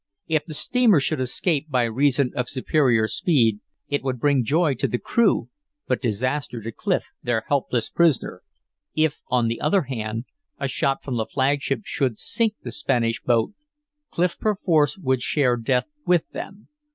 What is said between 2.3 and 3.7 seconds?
of superior speed,